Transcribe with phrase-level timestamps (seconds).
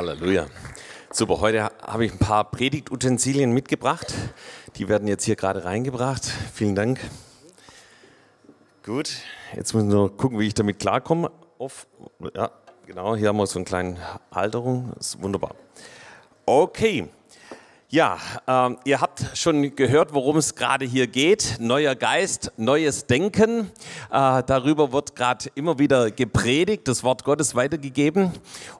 [0.00, 0.46] Halleluja.
[1.12, 4.14] Super, heute habe ich ein paar Predigtutensilien mitgebracht.
[4.76, 6.24] Die werden jetzt hier gerade reingebracht.
[6.54, 6.98] Vielen Dank.
[8.82, 9.10] Gut,
[9.54, 11.30] jetzt müssen wir gucken, wie ich damit klarkomme.
[11.58, 11.86] Auf,
[12.34, 12.50] ja,
[12.86, 13.98] genau, hier haben wir so eine kleine
[14.32, 14.94] Halterung.
[14.96, 15.54] Das ist wunderbar.
[16.46, 17.06] Okay,
[17.92, 21.56] ja, ähm, ihr habt schon gehört, worum es gerade hier geht.
[21.58, 23.72] Neuer Geist, neues Denken.
[24.12, 28.30] Äh, darüber wird gerade immer wieder gepredigt, das Wort Gottes weitergegeben.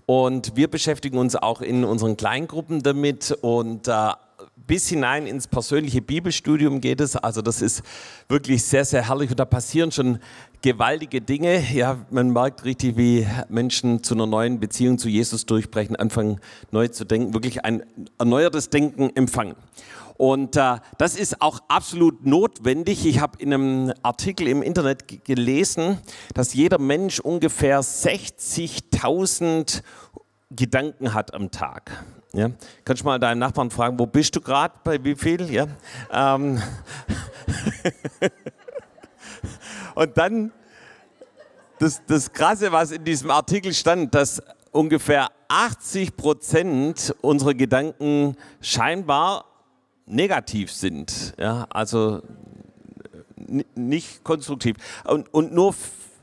[0.06, 3.37] Und wir beschäftigen uns auch in unseren Kleingruppen damit.
[3.41, 4.10] Und äh,
[4.66, 7.16] bis hinein ins persönliche Bibelstudium geht es.
[7.16, 7.82] Also das ist
[8.28, 10.18] wirklich sehr, sehr herrlich und da passieren schon
[10.62, 11.62] gewaltige Dinge.
[11.73, 16.88] Ja, man merkt richtig, wie Menschen zu einer neuen Beziehung zu Jesus durchbrechen, anfangen neu
[16.88, 17.82] zu denken, wirklich ein
[18.18, 19.56] erneuertes Denken empfangen.
[20.20, 23.06] Und äh, das ist auch absolut notwendig.
[23.06, 25.96] Ich habe in einem Artikel im Internet gelesen,
[26.34, 29.80] dass jeder Mensch ungefähr 60.000
[30.51, 32.04] Gedanken hat am Tag.
[32.32, 32.50] Ja?
[32.84, 35.50] Kannst du mal deinen Nachbarn fragen, wo bist du gerade, bei wie viel?
[35.50, 35.66] Ja?
[36.12, 36.62] Ähm
[39.95, 40.52] Und dann
[41.78, 49.46] das, das Krasse, was in diesem Artikel stand, dass ungefähr 80 Prozent unserer Gedanken scheinbar
[50.06, 51.34] negativ sind.
[51.38, 51.66] Ja?
[51.70, 52.22] Also
[53.74, 54.76] nicht konstruktiv.
[55.04, 55.74] Und, und nur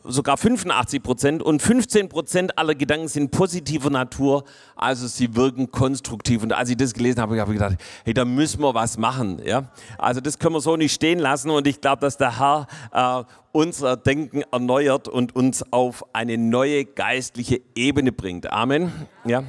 [0.08, 4.44] sogar 85 Prozent und 15 Prozent aller Gedanken sind positiver Natur,
[4.76, 6.44] also sie wirken konstruktiv.
[6.44, 9.42] Und als ich das gelesen habe, habe ich gedacht, hey, da müssen wir was machen.
[9.44, 9.72] Ja?
[9.98, 13.24] Also das können wir so nicht stehen lassen und ich glaube, dass der Herr äh,
[13.52, 18.52] unser Denken erneuert und uns auf eine neue geistliche Ebene bringt.
[18.52, 18.92] Amen.
[19.26, 19.44] Ja?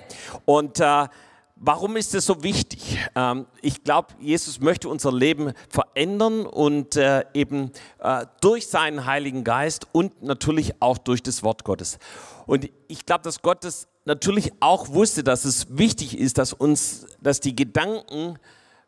[0.45, 1.06] Und äh,
[1.61, 2.98] Warum ist das so wichtig?
[3.17, 9.42] Ähm, ich glaube, Jesus möchte unser Leben verändern und äh, eben äh, durch seinen Heiligen
[9.42, 11.98] Geist und natürlich auch durch das Wort Gottes.
[12.47, 17.06] Und ich glaube, dass Gott das natürlich auch wusste, dass es wichtig ist, dass uns,
[17.21, 18.38] dass die Gedanken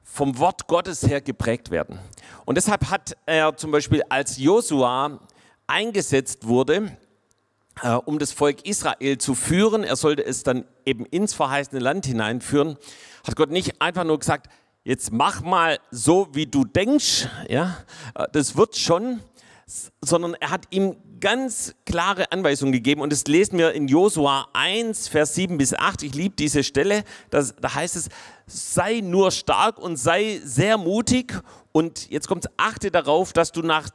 [0.05, 1.99] vom Wort Gottes her geprägt werden.
[2.45, 5.19] Und deshalb hat er zum Beispiel, als Josua
[5.67, 6.97] eingesetzt wurde,
[7.83, 12.07] äh, um das Volk Israel zu führen, er sollte es dann eben ins verheißene Land
[12.07, 12.77] hineinführen,
[13.27, 14.51] hat Gott nicht einfach nur gesagt,
[14.85, 17.77] jetzt mach mal so, wie du denkst, ja,
[18.15, 19.21] äh, das wird schon,
[20.01, 23.03] sondern er hat ihm ganz klare Anweisungen gegeben.
[23.03, 26.03] Und das lesen wir in Josua 1, Vers 7 bis 8.
[26.03, 28.09] Ich liebe diese Stelle, das, da heißt es,
[28.47, 31.41] sei nur stark und sei sehr mutig.
[31.73, 33.91] Und jetzt kommt achte darauf, dass du nach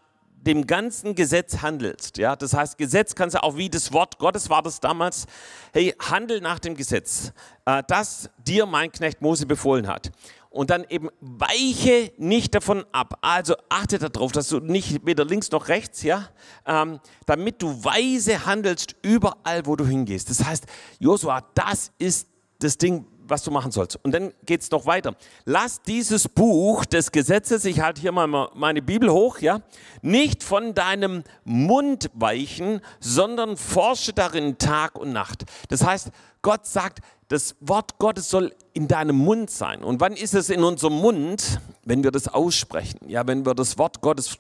[0.46, 2.18] dem ganzen Gesetz handelst.
[2.18, 5.26] Ja, das heißt, Gesetz kannst du auch wie das Wort Gottes war das damals.
[5.74, 7.32] Hey, handel nach dem Gesetz,
[7.66, 10.12] äh, das dir mein Knecht Mose befohlen hat.
[10.50, 13.18] Und dann eben weiche nicht davon ab.
[13.22, 16.30] Also achte darauf, dass du nicht weder links noch rechts, ja,
[16.66, 20.30] ähm, damit du weise handelst überall, wo du hingehst.
[20.30, 20.66] Das heißt,
[21.00, 22.30] Josua, das ist
[22.60, 24.00] das Ding, was du machen sollst.
[24.04, 25.16] Und dann geht es noch weiter.
[25.46, 29.62] Lass dieses Buch des Gesetzes, ich halte hier mal meine Bibel hoch, ja,
[30.02, 35.46] nicht von deinem Mund weichen, sondern forsche darin Tag und Nacht.
[35.70, 39.84] Das heißt, Gott sagt, das Wort Gottes soll in deinem Mund sein.
[39.84, 41.60] Und wann ist es in unserem Mund?
[41.84, 43.00] Wenn wir das aussprechen.
[43.08, 44.38] Ja, wenn wir das Wort Gottes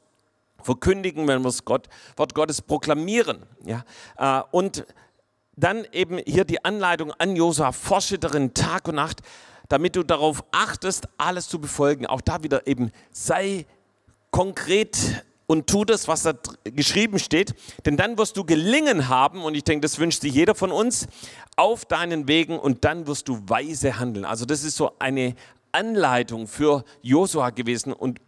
[0.62, 3.44] verkündigen, wenn wir das Gott, Wort Gottes proklamieren.
[3.66, 3.84] Ja,
[4.18, 4.86] äh, und
[5.58, 9.22] dann eben hier die Anleitung an Josua, forsche darin Tag und Nacht,
[9.70, 12.06] damit du darauf achtest, alles zu befolgen.
[12.06, 13.66] Auch da wieder eben, sei
[14.32, 16.34] konkret und tu das, was da
[16.64, 17.54] geschrieben steht,
[17.86, 21.08] denn dann wirst du gelingen haben, und ich denke, das wünscht sich jeder von uns,
[21.56, 24.26] auf deinen Wegen und dann wirst du weise handeln.
[24.26, 25.36] Also das ist so eine
[25.72, 28.20] Anleitung für Josua gewesen und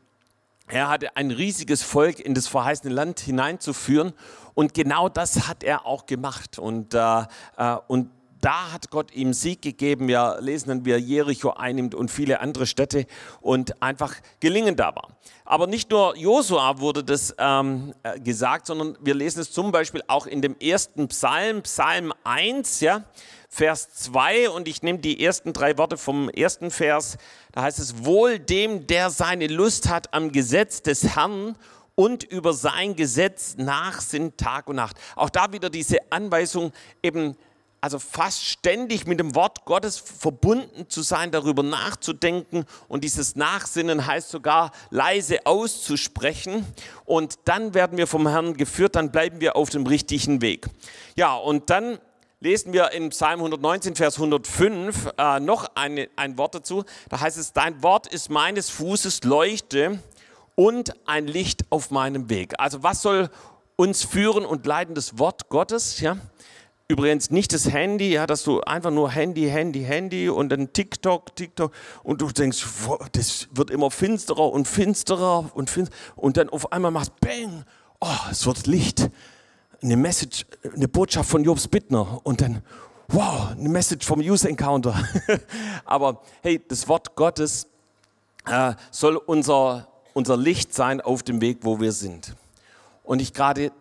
[0.68, 4.14] er hatte ein riesiges Volk in das verheißene Land hineinzuführen
[4.54, 6.60] und genau das hat er auch gemacht.
[6.60, 7.22] Und, äh,
[7.58, 8.10] äh, und
[8.42, 10.08] da hat Gott ihm Sieg gegeben.
[10.08, 13.06] Wir lesen dann, wie er Jericho einnimmt und viele andere Städte
[13.42, 15.10] und einfach gelingen da war.
[15.46, 20.04] Aber nicht nur Josua wurde das ähm, äh, gesagt, sondern wir lesen es zum Beispiel
[20.08, 23.04] auch in dem ersten Psalm, Psalm 1, ja,
[23.50, 27.18] Vers 2 und ich nehme die ersten drei Worte vom ersten Vers.
[27.54, 31.56] Da heißt es, wohl dem, der seine Lust hat am Gesetz des Herrn
[31.96, 34.98] und über sein Gesetz nach sind Tag und Nacht.
[35.16, 36.72] Auch da wieder diese Anweisung,
[37.02, 37.36] eben
[37.80, 44.06] also fast ständig mit dem Wort Gottes verbunden zu sein, darüber nachzudenken und dieses Nachsinnen
[44.06, 46.66] heißt sogar leise auszusprechen
[47.06, 50.68] und dann werden wir vom Herrn geführt, dann bleiben wir auf dem richtigen Weg.
[51.16, 52.00] Ja, und dann
[52.40, 56.84] lesen wir in Psalm 119, Vers 105 äh, noch eine, ein Wort dazu.
[57.10, 60.00] Da heißt es, dein Wort ist meines Fußes Leuchte
[60.56, 62.54] und ein Licht auf meinem Weg.
[62.60, 63.30] Also was soll
[63.76, 64.96] uns führen und leiten?
[64.96, 66.18] Das Wort Gottes, ja?
[66.90, 71.36] Übrigens nicht das Handy, ja, dass du einfach nur Handy, Handy, Handy und dann TikTok,
[71.36, 71.74] TikTok
[72.04, 72.66] und du denkst,
[73.12, 77.66] das wird immer finsterer und finsterer und finsterer und dann auf einmal machst Bang,
[78.00, 79.10] oh, es wird Licht.
[79.82, 80.46] Eine Message,
[80.76, 82.64] eine Botschaft von Jobs Bittner und dann,
[83.10, 84.96] wow, eine Message vom User Encounter.
[85.86, 87.68] Aber hey, das Wort Gottes
[88.48, 92.36] äh, soll unser, unser Licht sein auf dem Weg, wo wir sind.
[93.04, 93.72] Und ich gerade,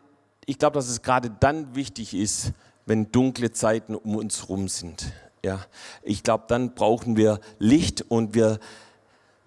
[0.44, 2.52] ich glaube, dass es gerade dann wichtig ist,
[2.84, 5.12] wenn dunkle Zeiten um uns herum sind.
[5.42, 5.64] Ja,
[6.02, 8.58] ich glaube, dann brauchen wir Licht und wir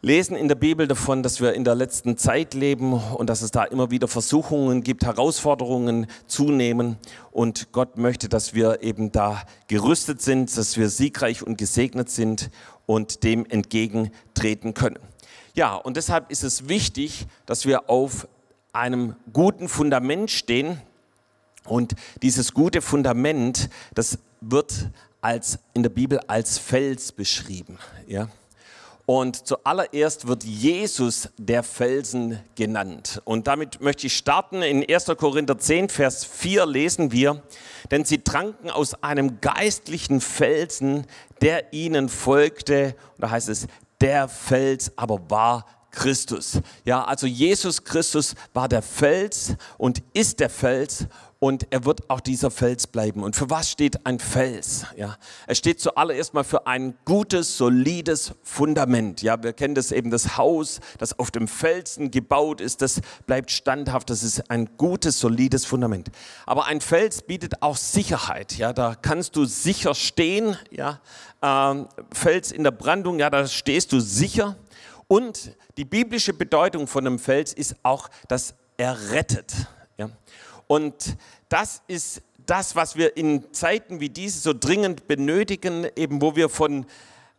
[0.01, 3.51] lesen in der Bibel davon, dass wir in der letzten Zeit leben und dass es
[3.51, 6.97] da immer wieder Versuchungen gibt, Herausforderungen zunehmen
[7.31, 12.49] und Gott möchte, dass wir eben da gerüstet sind, dass wir siegreich und gesegnet sind
[12.85, 14.99] und dem entgegentreten können.
[15.53, 18.27] Ja, und deshalb ist es wichtig, dass wir auf
[18.71, 20.81] einem guten Fundament stehen,
[21.69, 24.89] und dieses gute Fundament, das wird
[25.21, 27.77] als, in der Bibel als Fels beschrieben.
[28.07, 28.27] Ja?
[29.09, 33.23] Und zuallererst wird Jesus der Felsen genannt.
[33.25, 34.61] Und damit möchte ich starten.
[34.61, 35.05] In 1.
[35.17, 37.41] Korinther 10, Vers 4 lesen wir,
[37.89, 41.07] denn sie tranken aus einem geistlichen Felsen,
[41.41, 42.95] der ihnen folgte.
[43.15, 43.65] Und da heißt es,
[43.99, 46.61] der Fels aber war Christus.
[46.85, 51.07] Ja, also Jesus Christus war der Fels und ist der Fels
[51.39, 53.23] und er wird auch dieser Fels bleiben.
[53.23, 54.85] Und für was steht ein Fels?
[54.97, 55.15] Ja,
[55.47, 59.21] es steht zuallererst mal für ein gutes, solides Fundament.
[59.21, 63.51] Ja, wir kennen das eben, das Haus, das auf dem Felsen gebaut ist, das bleibt
[63.51, 64.09] standhaft.
[64.09, 66.11] Das ist ein gutes, solides Fundament.
[66.45, 68.57] Aber ein Fels bietet auch Sicherheit.
[68.57, 70.57] Ja, da kannst du sicher stehen.
[70.71, 70.99] Ja,
[71.41, 74.57] ähm, Fels in der Brandung, ja, da stehst du sicher.
[75.07, 79.53] Und die biblische Bedeutung von einem Fels ist auch, dass er rettet.
[79.97, 80.09] Ja.
[80.69, 81.17] Und
[81.49, 86.47] das ist das, was wir in Zeiten wie diese so dringend benötigen, eben wo wir
[86.47, 86.85] von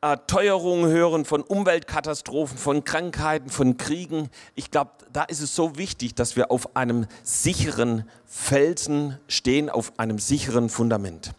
[0.01, 4.31] äh, Teuerungen hören, von Umweltkatastrophen, von Krankheiten, von Kriegen.
[4.57, 9.97] Ich glaube, da ist es so wichtig, dass wir auf einem sicheren Felsen stehen, auf
[10.01, 11.31] einem sicheren Fundament.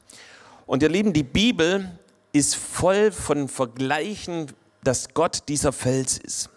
[0.66, 1.92] Und ihr Lieben, die Bibel
[2.32, 4.48] ist voll von Vergleichen,
[4.86, 6.50] dass Gott dieser Fels ist.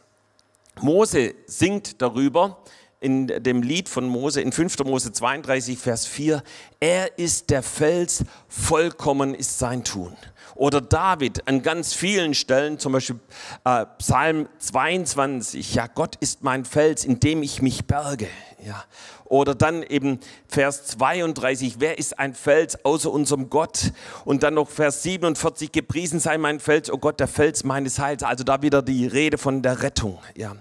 [0.81, 2.63] Mose singt darüber,
[3.05, 4.79] in dem Lied von Mose, in 5.
[4.85, 6.43] Mose 32, Vers 4,
[6.81, 10.17] er ist der Fels, vollkommen ist sein Tun.
[10.55, 13.21] Oder David an ganz vielen Stellen, zum Beispiel
[13.65, 18.29] äh, Psalm 22, ja, Gott ist mein Fels, in dem ich mich berge.
[18.65, 18.85] Ja.
[19.27, 23.93] Oder dann eben Vers 32, wer ist ein Fels außer unserem Gott?
[24.25, 28.23] Und dann noch Vers 47, gepriesen sei mein Fels, oh Gott, der Fels meines Heils.
[28.23, 30.19] Also da wieder die Rede von der Rettung.
[30.37, 30.57] Ja.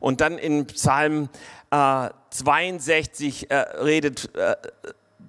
[0.00, 1.28] Und dann in Psalm
[1.70, 4.56] äh, 62 äh, redet äh,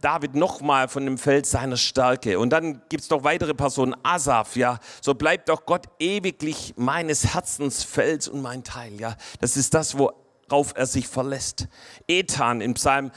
[0.02, 2.40] David nochmal von dem Feld seiner Stärke.
[2.40, 4.80] Und dann gibt es noch weitere Personen, Asaf, ja.
[5.02, 9.16] So bleibt doch Gott ewiglich meines Herzens Fels und mein Teil, ja.
[9.42, 10.12] Das ist das, wo
[10.50, 11.68] worauf er sich verlässt.
[12.08, 13.12] Ethan in Psalm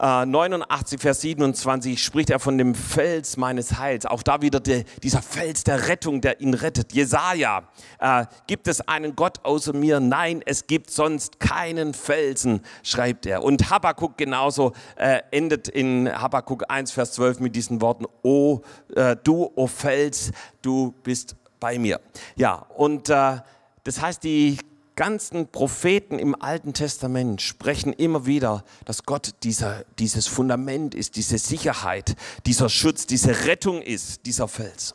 [0.00, 4.04] äh, 89, Vers 27 spricht er von dem Fels meines Heils.
[4.04, 6.92] Auch da wieder der, dieser Fels der Rettung, der ihn rettet.
[6.92, 7.62] Jesaja,
[8.00, 10.00] äh, gibt es einen Gott außer mir?
[10.00, 13.44] Nein, es gibt sonst keinen Felsen, schreibt er.
[13.44, 18.62] Und Habakkuk genauso äh, endet in Habakkuk 1, Vers 12 mit diesen Worten: O
[18.96, 22.00] äh, du, o Fels, du bist bei mir.
[22.34, 23.36] Ja, und äh,
[23.84, 24.58] das heißt, die
[24.96, 31.38] ganzen Propheten im Alten Testament sprechen immer wieder, dass Gott dieser, dieses Fundament ist, diese
[31.38, 34.94] Sicherheit, dieser Schutz, diese Rettung ist, dieser Fels.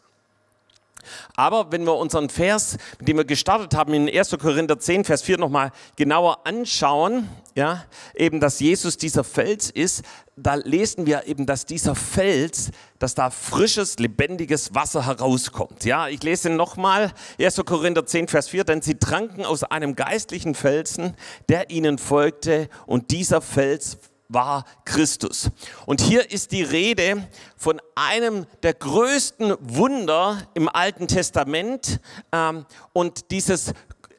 [1.36, 4.38] Aber wenn wir unseren Vers, mit dem wir gestartet haben, in 1.
[4.40, 7.84] Korinther 10, Vers 4 nochmal genauer anschauen, ja,
[8.16, 10.04] eben, dass Jesus dieser Fels ist,
[10.36, 15.84] da lesen wir eben, dass dieser Fels, dass da frisches, lebendiges Wasser herauskommt.
[15.84, 17.64] Ja, ich lese nochmal, 1.
[17.66, 21.16] Korinther 10, Vers 4, denn sie tranken aus einem geistlichen Felsen,
[21.50, 23.98] der ihnen folgte und dieser Fels
[24.30, 25.50] war Christus.
[25.86, 32.00] Und hier ist die Rede von einem der größten Wunder im Alten Testament.
[32.32, 33.74] Ähm, und dieses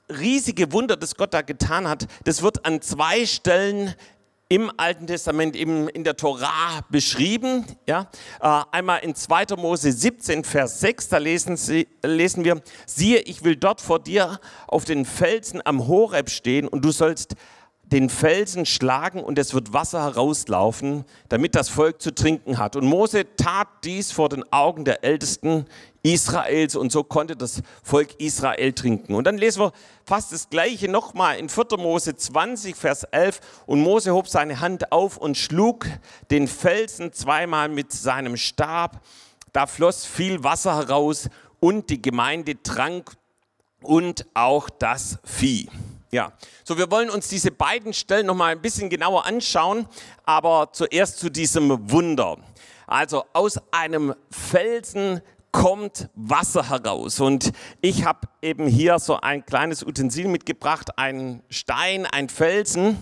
[0.09, 3.95] riesige Wunder, das Gott da getan hat, das wird an zwei Stellen
[4.51, 7.67] im Alten Testament eben in der Torah beschrieben.
[7.87, 8.11] Ja?
[8.41, 9.57] Äh, einmal in 2.
[9.57, 14.41] Mose 17, Vers 6, da lesen, Sie, lesen wir, siehe, ich will dort vor dir
[14.67, 17.35] auf den Felsen am Horeb stehen und du sollst
[17.93, 22.77] den Felsen schlagen und es wird Wasser herauslaufen, damit das Volk zu trinken hat.
[22.77, 25.65] Und Mose tat dies vor den Augen der Ältesten
[26.03, 29.15] Israels und so konnte das Volk Israel trinken.
[29.15, 29.73] Und dann lesen wir
[30.05, 31.65] fast das gleiche nochmal in 4.
[31.79, 33.41] Mose 20, Vers 11.
[33.67, 35.87] Und Mose hob seine Hand auf und schlug
[36.31, 39.01] den Felsen zweimal mit seinem Stab.
[39.53, 41.29] Da floss viel Wasser heraus
[41.59, 43.13] und die Gemeinde trank
[43.81, 45.69] und auch das Vieh.
[46.11, 46.33] Ja,
[46.65, 49.87] so wir wollen uns diese beiden Stellen noch mal ein bisschen genauer anschauen,
[50.25, 52.39] aber zuerst zu diesem Wunder.
[52.87, 55.21] Also aus einem Felsen
[55.53, 62.07] kommt Wasser heraus und ich habe eben hier so ein kleines Utensil mitgebracht, einen Stein,
[62.07, 62.97] ein Felsen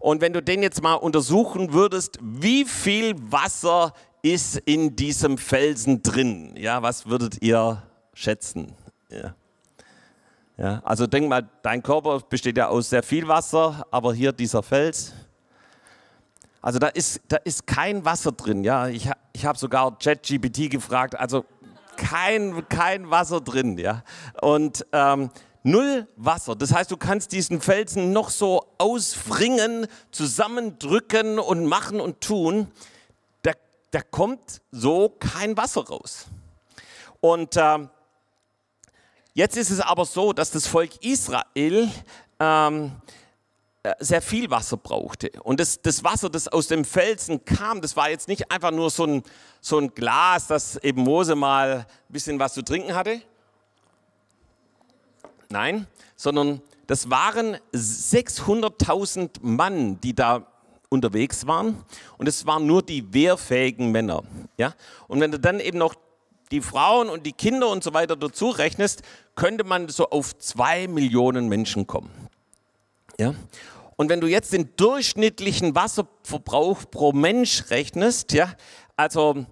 [0.00, 6.02] und wenn du den jetzt mal untersuchen würdest, wie viel Wasser ist in diesem Felsen
[6.02, 6.54] drin?
[6.56, 7.84] Ja, was würdet ihr
[8.14, 8.74] schätzen?
[9.10, 9.36] Ja.
[10.58, 14.62] Ja, also denk mal, dein Körper besteht ja aus sehr viel Wasser, aber hier dieser
[14.62, 15.12] Fels,
[16.60, 18.62] also da ist, da ist kein Wasser drin.
[18.62, 21.44] Ja, ich, ich habe sogar ChatGPT gefragt, also
[21.96, 23.78] kein, kein Wasser drin.
[23.78, 24.04] Ja,
[24.40, 25.30] und ähm,
[25.64, 26.54] null Wasser.
[26.54, 32.68] Das heißt, du kannst diesen Felsen noch so ausfringen, zusammendrücken und machen und tun.
[33.42, 33.52] Da,
[33.90, 36.26] da kommt so kein Wasser raus.
[37.20, 37.90] Und ähm,
[39.34, 41.90] Jetzt ist es aber so, dass das Volk Israel
[42.38, 42.92] ähm,
[43.82, 45.30] äh, sehr viel Wasser brauchte.
[45.42, 48.90] Und das, das, Wasser, das aus dem Felsen kam, das war jetzt nicht einfach nur
[48.90, 49.22] so ein,
[49.60, 53.22] so ein Glas, das eben Mose mal ein bisschen was zu trinken hatte.
[55.48, 60.46] Nein, sondern das waren 600.000 Mann, die da
[60.90, 61.82] unterwegs waren.
[62.18, 64.22] Und es waren nur die wehrfähigen Männer.
[64.58, 64.74] Ja?
[65.08, 65.94] Und wenn du dann eben noch
[66.52, 69.02] die Frauen und die Kinder und so weiter dazu rechnest,
[69.34, 72.10] könnte man so auf zwei Millionen Menschen kommen.
[73.18, 73.34] Ja?
[73.96, 78.52] Und wenn du jetzt den durchschnittlichen Wasserverbrauch pro Mensch rechnest, ja,
[78.96, 79.46] also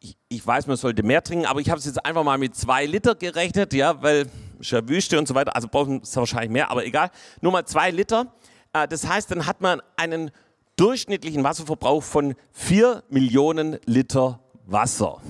[0.00, 2.54] ich, ich weiß, man sollte mehr trinken, aber ich habe es jetzt einfach mal mit
[2.54, 4.26] zwei Liter gerechnet, ja, weil
[4.60, 7.64] es ja Wüste und so weiter, also brauchen es wahrscheinlich mehr, aber egal, nur mal
[7.66, 8.32] zwei Liter.
[8.72, 10.30] Äh, das heißt, dann hat man einen
[10.76, 15.20] durchschnittlichen Wasserverbrauch von vier Millionen Liter Wasser.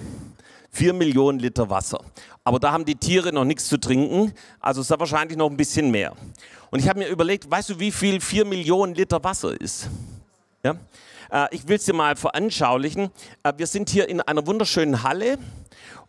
[0.71, 2.01] 4 Millionen Liter Wasser.
[2.45, 5.57] Aber da haben die Tiere noch nichts zu trinken, also ist da wahrscheinlich noch ein
[5.57, 6.15] bisschen mehr.
[6.71, 9.89] Und ich habe mir überlegt, weißt du, wie viel 4 Millionen Liter Wasser ist?
[10.63, 10.77] Ja?
[11.31, 13.11] Äh, ich will es dir mal veranschaulichen.
[13.43, 15.39] Äh, wir sind hier in einer wunderschönen Halle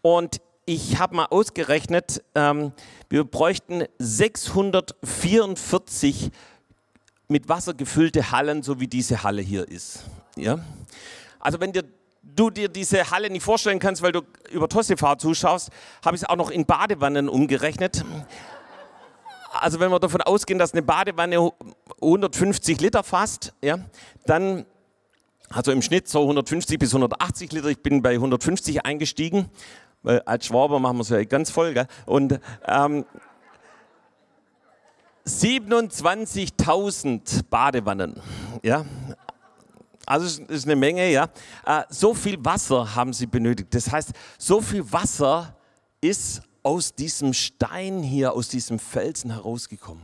[0.02, 2.74] und ich habe mal ausgerechnet, ähm,
[3.10, 6.30] wir bräuchten 644
[7.28, 10.06] mit Wasser gefüllte Hallen, so wie diese Halle hier ist.
[10.36, 10.60] Ja?
[11.40, 11.84] Also wenn dir
[12.22, 14.22] du dir diese Halle nicht vorstellen kannst, weil du
[14.52, 15.70] über Tossifar zuschaust,
[16.04, 18.04] habe ich es auch noch in Badewannen umgerechnet.
[19.52, 21.52] Also wenn wir davon ausgehen, dass eine Badewanne
[22.02, 23.80] 150 Liter fasst, ja,
[24.26, 24.66] dann,
[25.50, 29.50] also im Schnitt so 150 bis 180 Liter, ich bin bei 150 eingestiegen,
[30.04, 31.88] weil als Schwaber machen wir es ja ganz voll, gell?
[32.06, 33.06] und ähm,
[35.26, 38.22] 27.000 Badewannen,
[38.64, 38.86] ja,
[40.10, 41.30] also es ist eine Menge, ja.
[41.66, 43.74] Äh, so viel Wasser haben sie benötigt.
[43.74, 45.56] Das heißt, so viel Wasser
[46.02, 50.04] ist aus diesem Stein hier, aus diesem Felsen herausgekommen.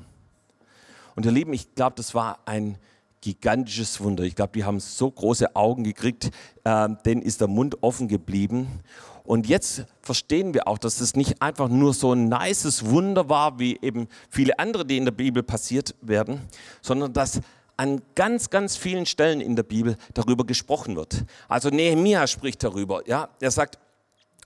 [1.16, 2.78] Und ihr Lieben, ich glaube, das war ein
[3.22, 4.24] gigantisches Wunder.
[4.24, 6.30] Ich glaube, die haben so große Augen gekriegt,
[6.64, 8.82] äh, denen ist der Mund offen geblieben.
[9.24, 13.58] Und jetzt verstehen wir auch, dass es nicht einfach nur so ein nices Wunder war,
[13.58, 16.42] wie eben viele andere, die in der Bibel passiert werden,
[16.84, 17.42] sondern dass
[17.78, 21.26] an ganz, ganz vielen Stellen in der Bibel darüber gesprochen wird.
[21.48, 23.08] Also Nehemia spricht darüber.
[23.08, 23.80] Ja, er sagt,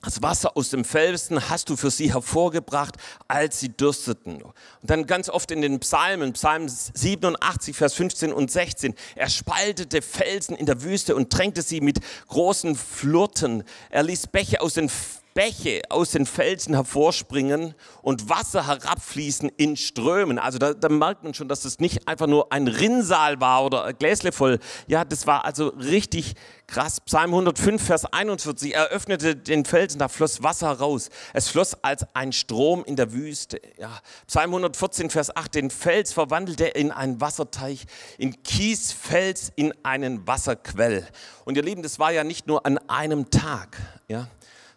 [0.01, 2.95] das Wasser aus dem Felsen hast du für sie hervorgebracht,
[3.27, 4.41] als sie dürsteten.
[4.41, 8.95] Und dann ganz oft in den Psalmen, Psalm 87, Vers 15 und 16.
[9.15, 13.65] Er spaltete Felsen in der Wüste und tränkte sie mit großen Flurten.
[13.89, 14.89] Er ließ Bäche aus den
[15.33, 20.39] Bäche aus den Felsen hervorspringen und Wasser herabfließen in Strömen.
[20.39, 23.85] Also da, da merkt man schon, dass das nicht einfach nur ein Rinnsal war oder
[23.85, 24.59] ein Gläsle voll.
[24.87, 26.33] Ja, das war also richtig
[26.67, 26.99] krass.
[27.01, 28.73] Psalm 105, Vers 41.
[28.73, 31.09] Er öffnete den Felsen, da floss Wasser raus.
[31.33, 33.61] Es floss als ein Strom in der Wüste.
[33.77, 33.99] Ja.
[34.27, 35.55] Psalm 114, Vers 8.
[35.55, 37.85] Den Fels verwandelte er in einen Wasserteich,
[38.17, 41.07] in Kiesfels in einen Wasserquell.
[41.45, 43.77] Und ihr Lieben, das war ja nicht nur an einem Tag.
[44.07, 44.27] Ja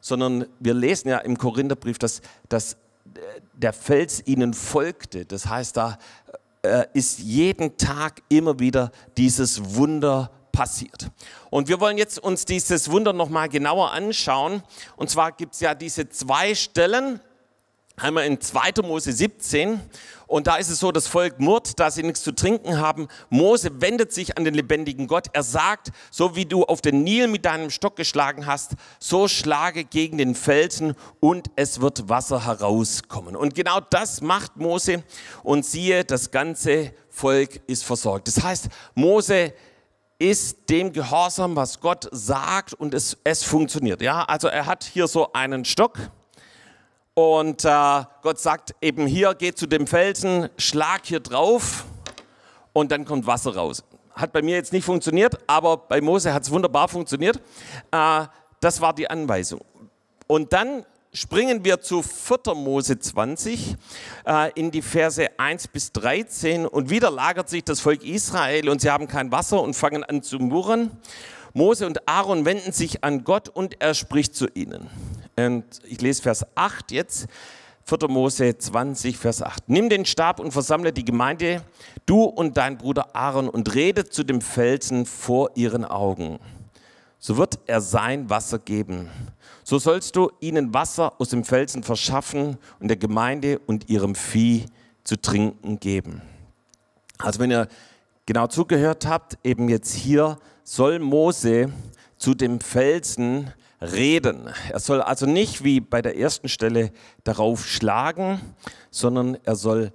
[0.02, 2.76] sondern wir lesen ja im Korintherbrief, dass, dass
[3.54, 5.24] der Fels ihnen folgte.
[5.24, 5.96] Das heißt, da
[6.62, 11.10] äh, ist jeden Tag immer wieder dieses Wunder passiert.
[11.50, 14.62] Und wir wollen jetzt uns dieses Wunder nochmal genauer anschauen.
[14.96, 17.20] Und zwar gibt es ja diese zwei Stellen,
[17.96, 18.82] einmal in 2.
[18.82, 19.80] Mose 17
[20.32, 23.08] und da ist es so, das Volk murrt, da sie nichts zu trinken haben.
[23.28, 25.26] Mose wendet sich an den lebendigen Gott.
[25.34, 29.84] Er sagt, so wie du auf den Nil mit deinem Stock geschlagen hast, so schlage
[29.84, 33.36] gegen den Felsen und es wird Wasser herauskommen.
[33.36, 35.04] Und genau das macht Mose
[35.42, 38.26] und siehe, das ganze Volk ist versorgt.
[38.26, 39.52] Das heißt, Mose
[40.18, 44.00] ist dem gehorsam, was Gott sagt und es, es funktioniert.
[44.00, 45.98] Ja, also er hat hier so einen Stock
[47.14, 51.84] und äh, Gott sagt eben hier, geh zu dem Felsen, schlag hier drauf
[52.72, 53.84] und dann kommt Wasser raus.
[54.14, 57.40] Hat bei mir jetzt nicht funktioniert, aber bei Mose hat es wunderbar funktioniert.
[57.90, 58.24] Äh,
[58.60, 59.60] das war die Anweisung.
[60.26, 62.54] Und dann springen wir zu 4.
[62.54, 63.76] Mose 20
[64.26, 68.80] äh, in die Verse 1 bis 13 und wieder lagert sich das Volk Israel und
[68.80, 70.90] sie haben kein Wasser und fangen an zu murren.
[71.52, 74.88] Mose und Aaron wenden sich an Gott und er spricht zu ihnen.
[75.46, 77.26] Und ich lese Vers 8 jetzt.
[77.84, 78.08] 4.
[78.08, 79.68] Mose 20, Vers 8.
[79.68, 81.62] Nimm den Stab und versammle die Gemeinde,
[82.06, 86.38] du und dein Bruder Aaron, und rede zu dem Felsen vor ihren Augen.
[87.18, 89.08] So wird er sein Wasser geben.
[89.64, 94.66] So sollst du ihnen Wasser aus dem Felsen verschaffen und der Gemeinde und ihrem Vieh
[95.04, 96.22] zu trinken geben.
[97.18, 97.68] Also wenn ihr
[98.26, 101.72] genau zugehört habt, eben jetzt hier soll Mose
[102.16, 104.48] zu dem Felsen reden.
[104.70, 106.92] Er soll also nicht wie bei der ersten Stelle
[107.24, 108.40] darauf schlagen,
[108.90, 109.92] sondern er soll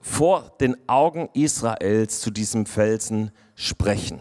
[0.00, 4.20] vor den Augen Israels zu diesem Felsen sprechen.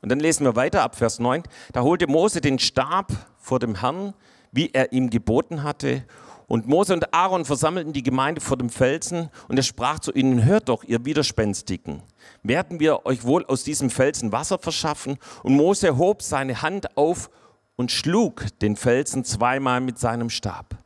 [0.00, 1.44] Und dann lesen wir weiter ab Vers 9.
[1.72, 4.14] Da holte Mose den Stab vor dem Herrn,
[4.50, 6.04] wie er ihm geboten hatte.
[6.48, 10.44] Und Mose und Aaron versammelten die Gemeinde vor dem Felsen und er sprach zu ihnen,
[10.44, 12.02] hört doch, ihr Widerspenstigen,
[12.42, 15.16] werden wir euch wohl aus diesem Felsen Wasser verschaffen?
[15.44, 17.30] Und Mose hob seine Hand auf
[17.76, 20.76] und schlug den Felsen zweimal mit seinem Stab.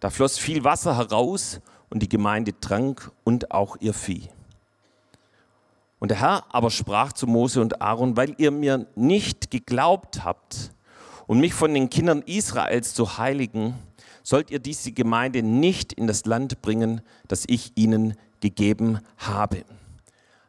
[0.00, 1.60] Da floss viel Wasser heraus
[1.90, 4.28] und die Gemeinde trank und auch ihr Vieh.
[5.98, 10.72] Und der Herr aber sprach zu Mose und Aaron, weil ihr mir nicht geglaubt habt
[11.28, 13.74] und mich von den Kindern Israels zu heiligen,
[14.24, 19.64] sollt ihr diese Gemeinde nicht in das Land bringen, das ich ihnen gegeben habe.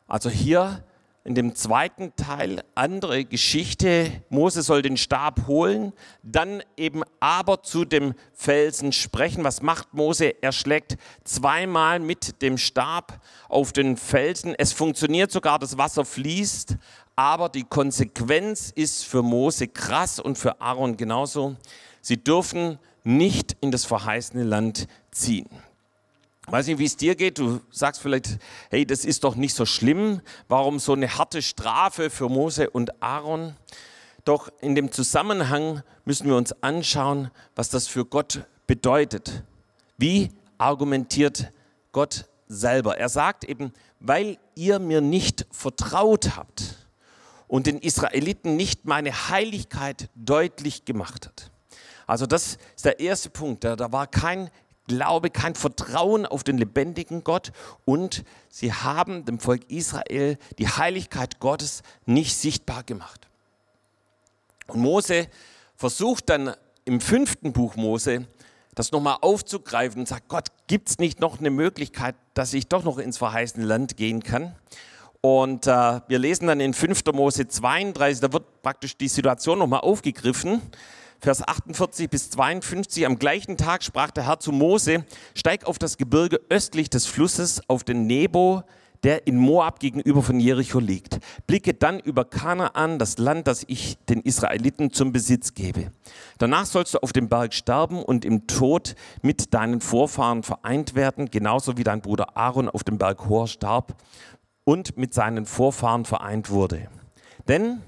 [0.07, 0.83] Also hier
[1.25, 4.11] in dem zweiten Teil andere Geschichte.
[4.29, 9.43] Mose soll den Stab holen, dann eben aber zu dem Felsen sprechen.
[9.43, 10.33] Was macht Mose?
[10.41, 14.53] Er schlägt zweimal mit dem Stab auf den Felsen.
[14.57, 16.75] Es funktioniert sogar, das Wasser fließt,
[17.15, 21.55] aber die Konsequenz ist für Mose krass und für Aaron genauso.
[22.01, 25.47] Sie dürfen nicht in das verheißene Land ziehen.
[26.47, 27.39] Weiß nicht, wie es dir geht.
[27.39, 28.37] Du sagst vielleicht,
[28.69, 30.21] hey, das ist doch nicht so schlimm.
[30.47, 33.55] Warum so eine harte Strafe für Mose und Aaron?
[34.25, 39.43] Doch in dem Zusammenhang müssen wir uns anschauen, was das für Gott bedeutet.
[39.97, 41.51] Wie argumentiert
[41.91, 42.97] Gott selber?
[42.97, 46.87] Er sagt eben, weil ihr mir nicht vertraut habt
[47.47, 51.51] und den Israeliten nicht meine Heiligkeit deutlich gemacht hat.
[52.07, 53.63] Also das ist der erste Punkt.
[53.63, 54.49] Da, war kein
[54.87, 57.51] Glaube, kein Vertrauen auf den lebendigen Gott
[57.85, 63.27] und sie haben dem Volk Israel die Heiligkeit Gottes nicht sichtbar gemacht.
[64.67, 65.27] Und Mose
[65.75, 66.53] versucht dann
[66.85, 68.27] im fünften Buch Mose
[68.75, 72.83] das nochmal aufzugreifen und sagt, Gott, gibt es nicht noch eine Möglichkeit, dass ich doch
[72.83, 74.55] noch ins verheißene Land gehen kann?
[75.21, 77.05] Und äh, wir lesen dann in 5.
[77.13, 80.61] Mose 32, da wird praktisch die Situation nochmal aufgegriffen.
[81.23, 85.05] Vers 48 bis 52, am gleichen Tag sprach der Herr zu Mose,
[85.35, 88.63] steig auf das Gebirge östlich des Flusses, auf den Nebo,
[89.03, 91.19] der in Moab gegenüber von Jericho liegt.
[91.47, 95.93] Blicke dann über Kanaan, das Land, das ich den Israeliten zum Besitz gebe.
[96.39, 101.31] Danach sollst du auf dem Berg sterben und im Tod mit deinen Vorfahren vereint werden,
[101.31, 103.95] genauso wie dein Bruder Aaron auf dem Berg Hor starb
[104.65, 106.89] und mit seinen Vorfahren vereint wurde.
[107.47, 107.81] Denn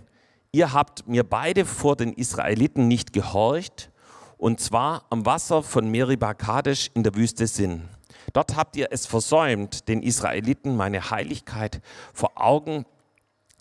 [0.56, 3.91] ihr habt mir beide vor den Israeliten nicht gehorcht,
[4.38, 7.89] und zwar am Wasser von Meribah Kadesh in der Wüste Sin.
[8.32, 11.82] Dort habt ihr es versäumt, den Israeliten meine Heiligkeit
[12.13, 12.86] vor Augen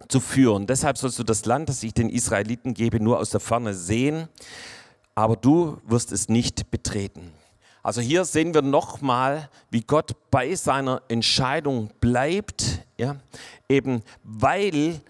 [0.09, 0.69] zu führen.
[0.69, 4.29] Deshalb sollst du das Land, das ich den Israeliten gebe, nur aus der Ferne sehen,
[5.17, 7.33] aber du wirst es nicht betreten.
[7.83, 13.17] Also hier sehen wir nochmal, wie Gott bei seiner Entscheidung bleibt, ja,
[13.69, 15.01] eben weil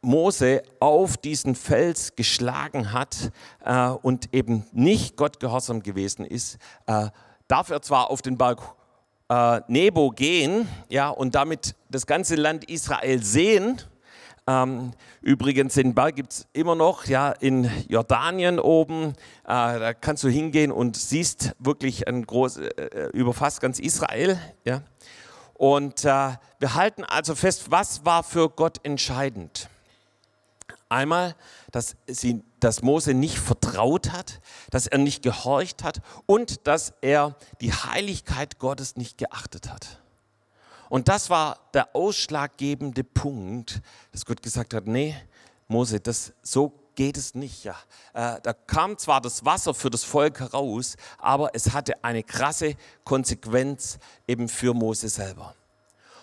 [0.00, 3.32] Mose auf diesen Fels geschlagen hat
[3.64, 7.08] äh, und eben nicht Gott gehorsam gewesen ist, äh,
[7.48, 8.60] darf er zwar auf den Berg
[9.28, 13.82] äh, Nebo gehen ja, und damit das ganze Land Israel sehen,
[14.48, 19.08] Ähm, übrigens, den Berg gibt es immer noch, ja, in Jordanien oben.
[19.44, 23.78] Äh, da kannst du hingehen und siehst wirklich ein groß, äh, äh, über fast ganz
[23.78, 24.38] Israel.
[24.64, 24.80] Ja.
[25.52, 29.68] Und wir halten also fest, was war für Gott entscheidend?
[30.88, 31.34] Einmal,
[31.70, 37.36] dass, sie, dass Mose nicht vertraut hat, dass er nicht gehorcht hat und dass er
[37.60, 40.00] die Heiligkeit Gottes nicht geachtet hat.
[40.88, 45.14] Und das war der ausschlaggebende Punkt, dass Gott gesagt hat, nee,
[45.66, 47.64] Mose, das, so geht es nicht.
[47.64, 47.76] Ja.
[48.14, 52.74] Äh, da kam zwar das Wasser für das Volk heraus, aber es hatte eine krasse
[53.04, 55.54] Konsequenz eben für Mose selber.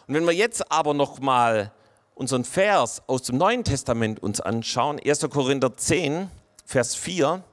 [0.08, 1.72] Und wenn wir jetzt aber noch mal
[2.16, 5.20] unseren Vers aus dem Neuen Testament uns anschauen, 1.
[5.30, 6.30] Korinther 10,
[6.66, 7.44] Vers 4,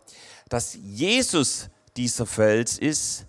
[0.48, 3.26] dass Jesus dieser Fels ist,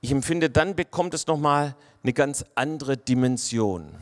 [0.00, 3.94] ich empfinde, dann bekommt es nochmal eine ganz andere Dimension.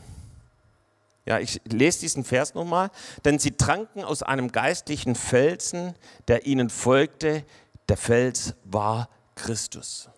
[1.25, 2.89] Ja, ich lese diesen Vers nochmal.
[3.23, 5.93] Denn sie tranken aus einem geistlichen Felsen,
[6.27, 7.45] der ihnen folgte.
[7.87, 10.09] Der Fels war Christus.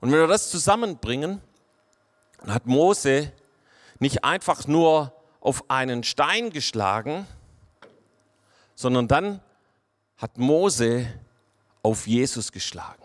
[0.00, 1.40] Und wenn wir das zusammenbringen,
[2.46, 3.32] hat Mose
[3.98, 7.26] nicht einfach nur auf einen Stein geschlagen,
[8.74, 9.40] sondern dann
[10.16, 11.06] hat Mose
[11.82, 13.02] auf Jesus geschlagen.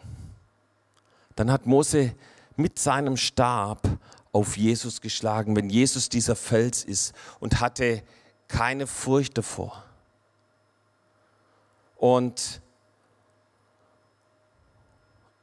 [1.36, 2.15] Dann hat Mose
[2.56, 3.88] mit seinem Stab
[4.32, 8.04] auf Jesus geschlagen, wenn Jesus dieser Fels ist und hatte
[8.47, 9.84] keine Furcht davor.
[11.97, 12.62] Und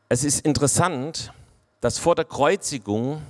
[0.08, 1.32] es ist interessant,
[1.80, 3.22] dass vor der Kreuzigung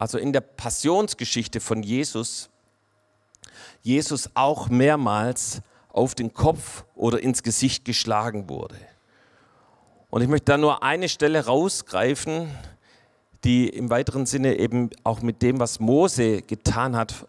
[0.00, 2.48] also in der Passionsgeschichte von Jesus,
[3.82, 5.60] Jesus auch mehrmals
[5.92, 8.76] auf den Kopf oder ins Gesicht geschlagen wurde.
[10.08, 12.50] Und ich möchte da nur eine Stelle rausgreifen,
[13.44, 17.26] die im weiteren Sinne eben auch mit dem, was Mose getan hat,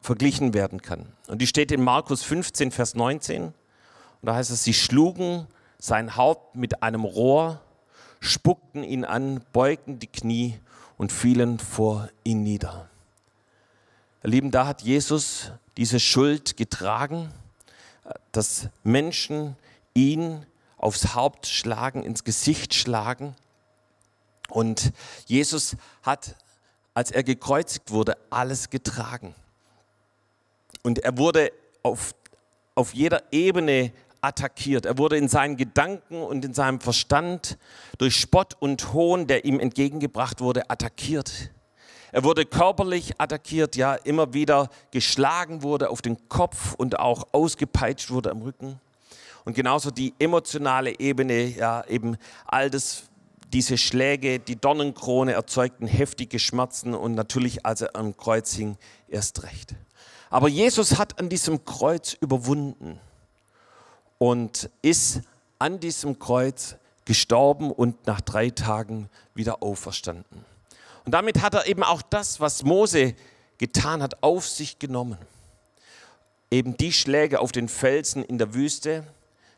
[0.00, 1.12] verglichen werden kann.
[1.26, 3.44] Und die steht in Markus 15, Vers 19.
[3.44, 3.54] Und
[4.22, 5.46] da heißt es, sie schlugen
[5.78, 7.60] sein Haupt mit einem Rohr,
[8.20, 10.58] spuckten ihn an, beugten die Knie
[10.98, 12.90] und fielen vor ihn nieder.
[14.22, 17.32] Ihr Lieben, da hat Jesus diese Schuld getragen,
[18.32, 19.56] dass Menschen
[19.94, 20.44] ihn
[20.76, 23.34] aufs Haupt schlagen, ins Gesicht schlagen.
[24.48, 24.92] Und
[25.26, 26.34] Jesus hat,
[26.94, 29.34] als er gekreuzigt wurde, alles getragen.
[30.82, 32.14] Und er wurde auf,
[32.74, 34.86] auf jeder Ebene attackiert.
[34.86, 37.58] Er wurde in seinen Gedanken und in seinem Verstand
[37.98, 41.50] durch Spott und Hohn, der ihm entgegengebracht wurde, attackiert.
[42.10, 48.10] Er wurde körperlich attackiert, ja, immer wieder geschlagen wurde auf den Kopf und auch ausgepeitscht
[48.10, 48.80] wurde am Rücken.
[49.44, 53.04] Und genauso die emotionale Ebene, ja, eben all das,
[53.52, 58.76] diese Schläge, die Dornenkrone erzeugten heftige Schmerzen und natürlich, als er am Kreuz hing,
[59.08, 59.74] erst recht.
[60.30, 63.00] Aber Jesus hat an diesem Kreuz überwunden
[64.18, 65.20] und ist
[65.58, 70.44] an diesem Kreuz gestorben und nach drei Tagen wieder auferstanden.
[71.04, 73.14] Und damit hat er eben auch das, was Mose
[73.56, 75.18] getan hat, auf sich genommen.
[76.50, 79.04] Eben die Schläge auf den Felsen in der Wüste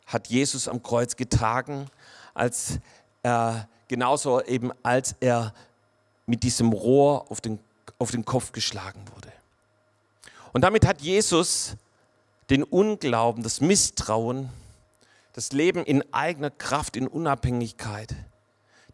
[0.06, 1.86] hat Jesus am Kreuz getragen,
[2.34, 2.78] als
[3.22, 5.54] er, genauso eben als er
[6.26, 7.58] mit diesem Rohr auf den,
[7.98, 9.32] auf den Kopf geschlagen wurde.
[10.52, 11.76] Und damit hat Jesus
[12.50, 14.50] den Unglauben, das Misstrauen,
[15.32, 18.14] das Leben in eigener Kraft, in Unabhängigkeit,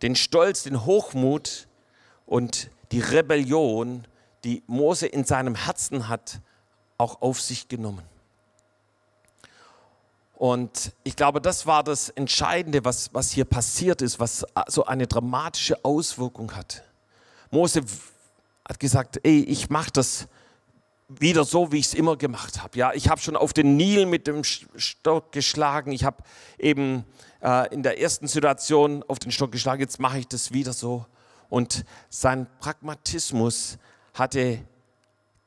[0.03, 1.67] den Stolz, den Hochmut
[2.27, 4.07] und die Rebellion,
[4.45, 6.41] die Mose in seinem Herzen hat,
[6.99, 8.05] auch auf sich genommen.
[10.35, 15.07] Und ich glaube, das war das Entscheidende, was, was hier passiert ist, was so eine
[15.07, 16.85] dramatische Auswirkung hat.
[17.51, 17.83] Mose
[18.69, 20.29] hat gesagt, ey, ich mache das
[21.09, 22.77] wieder so, wie ich es immer gemacht habe.
[22.79, 25.93] Ja, ich habe schon auf den Nil mit dem Stock geschlagen.
[25.93, 26.23] Ich habe
[26.59, 27.05] eben
[27.43, 29.81] äh, in der ersten Situation auf den Stock geschlagen.
[29.81, 31.07] Jetzt mache ich das wieder so.
[31.49, 33.79] Und sein Pragmatismus
[34.15, 34.65] hatte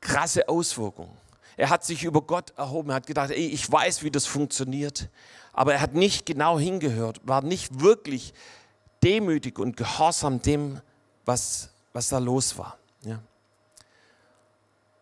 [0.00, 1.16] krasse Auswirkungen.
[1.56, 2.90] Er hat sich über Gott erhoben.
[2.90, 5.10] Er hat gedacht, ey, ich weiß, wie das funktioniert.
[5.52, 8.32] Aber er hat nicht genau hingehört, war nicht wirklich
[9.02, 10.80] demütig und gehorsam dem,
[11.26, 12.78] was, was da los war.
[13.02, 13.20] Ja.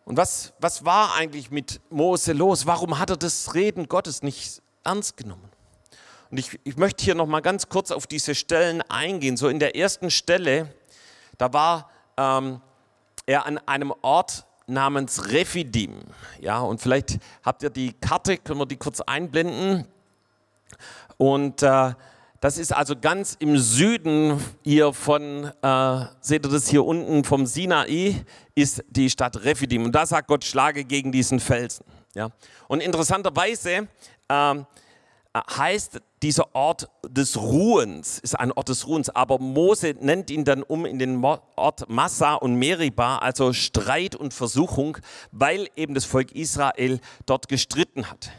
[0.08, 2.64] Und was, was war eigentlich mit Mose los?
[2.64, 5.50] Warum hat er das Reden Gottes nicht ernst genommen?
[6.30, 9.36] Und ich, ich möchte hier noch mal ganz kurz auf diese Stellen eingehen.
[9.36, 10.74] So in der ersten Stelle,
[11.36, 12.62] da war ähm,
[13.26, 16.00] er an einem Ort namens Refidim.
[16.40, 19.86] Ja, und vielleicht habt ihr die Karte, können wir die kurz einblenden.
[21.18, 21.92] Und äh,
[22.40, 27.46] das ist also ganz im Süden hier von, äh, seht ihr das hier unten vom
[27.46, 28.24] Sinai,
[28.55, 29.85] ist die Stadt Rephidim.
[29.85, 31.85] Und da sagt Gott, schlage gegen diesen Felsen.
[32.14, 32.31] Ja?
[32.68, 33.88] Und interessanterweise
[34.29, 34.55] äh,
[35.35, 40.62] heißt dieser Ort des Ruhens, ist ein Ort des Ruhens, aber Mose nennt ihn dann
[40.62, 44.98] um in den Ort Massa und Meribah, also Streit und Versuchung,
[45.33, 48.31] weil eben das Volk Israel dort gestritten hat.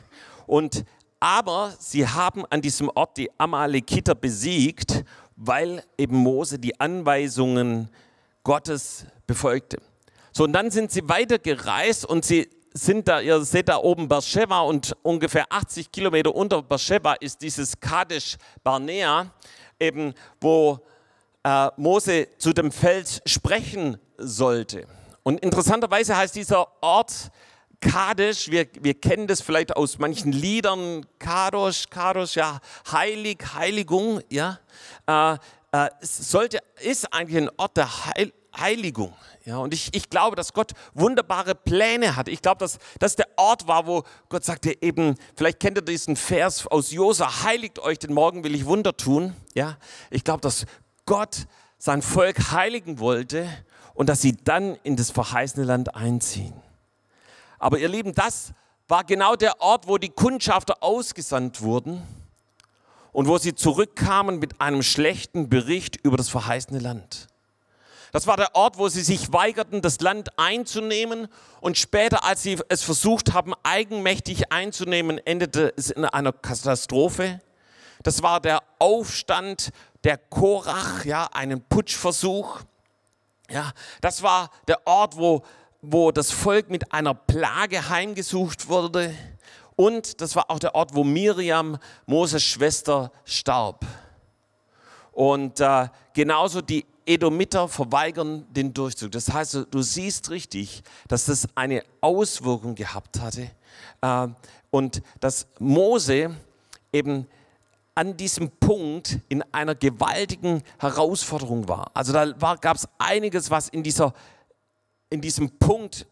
[0.45, 0.83] Und
[1.19, 5.03] aber sie haben an diesem Ort die Amalekiter besiegt,
[5.35, 7.89] weil eben Mose die Anweisungen
[8.43, 9.77] Gottes befolgte.
[10.31, 14.61] So, und dann sind sie weitergereist und sie sind da, ihr seht da oben Beersheba
[14.61, 19.33] und ungefähr 80 Kilometer unter Beersheba ist dieses Kadesh Barnea,
[19.79, 20.79] eben wo
[21.43, 24.85] äh, Mose zu dem Fels sprechen sollte.
[25.23, 27.31] Und interessanterweise heißt dieser Ort
[27.81, 32.59] Kadesh, wir, wir kennen das vielleicht aus manchen Liedern, Kadosh, Kadosh, ja,
[32.91, 34.59] heilig, Heiligung, ja.
[35.07, 35.37] Äh,
[35.71, 39.13] äh, sollte, ist eigentlich ein Ort der Heil, Heiligung.
[39.45, 42.27] Ja, und ich, ich glaube, dass Gott wunderbare Pläne hat.
[42.27, 46.15] Ich glaube, dass das der Ort war, wo Gott sagte eben, vielleicht kennt ihr diesen
[46.15, 49.35] Vers aus Josa, heiligt euch, denn morgen will ich Wunder tun.
[49.53, 49.77] Ja,
[50.09, 50.65] ich glaube, dass
[51.05, 53.47] Gott sein Volk heiligen wollte
[53.93, 56.53] und dass sie dann in das verheißene Land einziehen.
[57.59, 58.53] Aber ihr Lieben, das
[58.87, 62.01] war genau der Ort, wo die Kundschafter ausgesandt wurden
[63.11, 67.27] und wo sie zurückkamen mit einem schlechten Bericht über das verheißene Land.
[68.11, 71.27] Das war der Ort, wo sie sich weigerten, das Land einzunehmen.
[71.61, 77.39] Und später, als sie es versucht haben, eigenmächtig einzunehmen, endete es in einer Katastrophe.
[78.01, 79.69] Das war der Aufstand
[80.03, 82.61] der Korach, ja, einen Putschversuch.
[83.51, 85.43] Ja, das war der Ort, wo
[85.81, 89.13] wo das Volk mit einer Plage heimgesucht wurde.
[89.75, 93.85] Und das war auch der Ort, wo Miriam, Moses Schwester, starb.
[95.11, 99.11] Und äh, genauso die Edomiter verweigern den Durchzug.
[99.11, 103.49] Das heißt, du siehst richtig, dass das eine Auswirkung gehabt hatte
[104.01, 104.27] äh,
[104.69, 106.35] und dass Mose
[106.93, 107.25] eben
[107.95, 111.91] an diesem Punkt in einer gewaltigen Herausforderung war.
[111.93, 114.13] Also da gab es einiges, was in dieser
[115.09, 116.05] in diesem Punkt,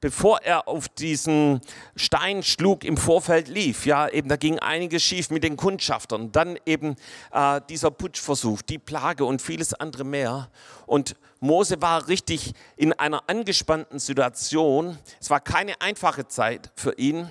[0.00, 1.60] bevor er auf diesen
[1.94, 3.86] Stein schlug, im Vorfeld lief.
[3.86, 6.32] Ja, eben da ging einiges schief mit den Kundschaftern.
[6.32, 6.96] Dann eben
[7.32, 10.50] äh, dieser Putschversuch, die Plage und vieles andere mehr.
[10.86, 14.98] Und Mose war richtig in einer angespannten Situation.
[15.20, 17.28] Es war keine einfache Zeit für ihn.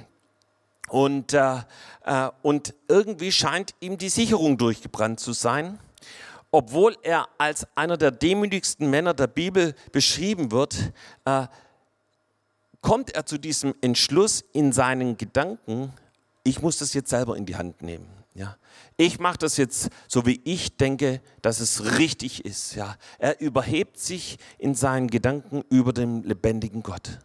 [0.87, 1.57] Und, äh,
[2.03, 5.79] äh, und irgendwie scheint ihm die Sicherung durchgebrannt zu sein
[6.55, 10.93] obwohl er als einer der demütigsten Männer der Bibel beschrieben wird,
[11.25, 11.47] äh,
[12.79, 15.91] kommt er zu diesem Entschluss in seinen Gedanken,
[16.45, 18.07] ich muss das jetzt selber in die Hand nehmen.
[18.35, 18.55] Ja.
[18.95, 22.75] Ich mache das jetzt so, wie ich denke, dass es richtig ist.
[22.75, 22.95] Ja.
[23.17, 27.19] Er überhebt sich in seinen Gedanken über den lebendigen Gott.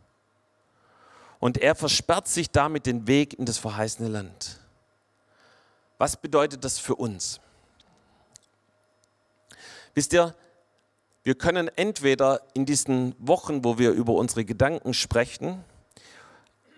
[1.38, 4.58] Und er versperrt sich damit den Weg in das verheißene Land.
[5.98, 7.40] Was bedeutet das für uns?
[9.94, 10.34] Wisst ihr,
[11.22, 15.64] wir können entweder in diesen Wochen, wo wir über unsere Gedanken sprechen,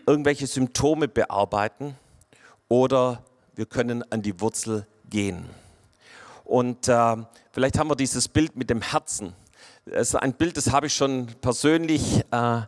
[0.06, 1.96] irgendwelche Symptome bearbeiten
[2.68, 3.22] oder
[3.54, 5.48] wir können an die Wurzel gehen.
[6.44, 7.16] Und äh,
[7.52, 9.34] vielleicht haben wir dieses Bild mit dem Herzen.
[9.84, 12.62] Das ist ein Bild, das habe ich schon persönlich äh,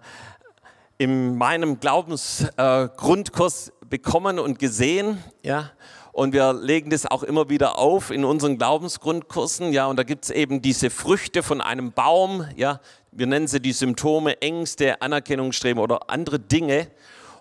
[0.98, 5.22] in meinem Glaubensgrundkurs äh, bekommen und gesehen.
[5.42, 5.70] Ja?
[6.14, 9.72] Und wir legen das auch immer wieder auf in unseren Glaubensgrundkursen.
[9.72, 12.46] Ja, und da gibt es eben diese Früchte von einem Baum.
[12.54, 16.86] Ja, wir nennen sie die Symptome, Ängste, Anerkennungsstreben oder andere Dinge.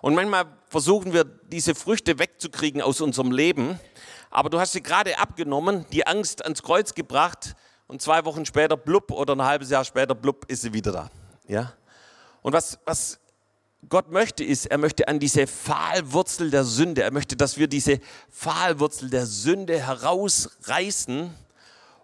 [0.00, 3.78] Und manchmal versuchen wir, diese Früchte wegzukriegen aus unserem Leben.
[4.32, 7.54] Aber du hast sie gerade abgenommen, die Angst ans Kreuz gebracht
[7.86, 11.10] und zwei Wochen später, blub, oder ein halbes Jahr später, blub, ist sie wieder da.
[11.46, 11.74] Ja?
[12.42, 13.20] Und was, was
[13.88, 18.00] Gott möchte ist, er möchte an diese Pfahlwurzel der Sünde, er möchte, dass wir diese
[18.30, 21.34] Pfahlwurzel der Sünde herausreißen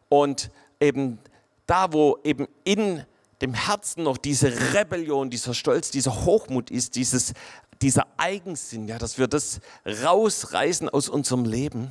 [0.08, 1.18] und eben
[1.66, 3.04] da, wo eben in
[3.40, 7.32] dem Herzen noch diese Rebellion, dieser Stolz, dieser Hochmut ist, dieses,
[7.80, 11.90] dieser Eigensinn, ja, dass wir das rausreißen aus unserem Leben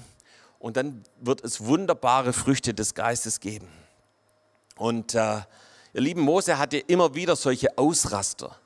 [0.60, 3.68] und dann wird es wunderbare Früchte des Geistes geben.
[4.76, 5.38] Und äh,
[5.94, 8.58] ihr lieben Mose hatte immer wieder solche Ausraster.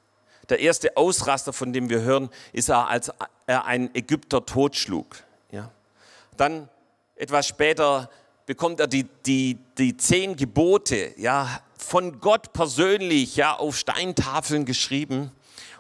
[0.49, 3.12] Der erste Ausraster, von dem wir hören, ist er, als
[3.47, 5.15] er einen Ägypter totschlug.
[5.51, 5.71] Ja.
[6.38, 6.69] Dann
[7.15, 8.10] etwas später
[8.45, 15.32] bekommt er die, die, die zehn Gebote ja, von Gott persönlich ja, auf Steintafeln geschrieben.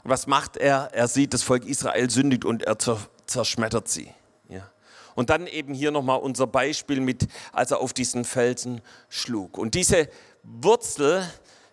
[0.03, 0.89] Und was macht er?
[0.93, 2.77] Er sieht, das Volk Israel sündigt und er
[3.25, 4.09] zerschmettert sie.
[4.49, 4.69] Ja.
[5.15, 9.57] Und dann eben hier nochmal unser Beispiel mit, als er auf diesen Felsen schlug.
[9.57, 10.09] Und diese
[10.43, 11.27] Wurzel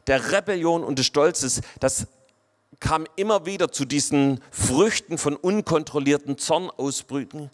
[0.07, 2.07] der Rebellion und des Stolzes, das
[2.81, 7.51] kam immer wieder zu diesen Früchten von unkontrollierten Zornausbrüchen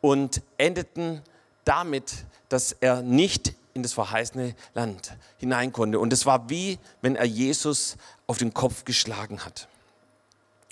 [0.00, 1.22] und endeten
[1.64, 6.00] damit, dass er nicht in das verheißene Land hinein konnte.
[6.00, 9.68] Und es war wie, wenn er Jesus auf den Kopf geschlagen hat.